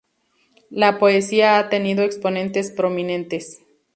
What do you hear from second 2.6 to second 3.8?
prominentes.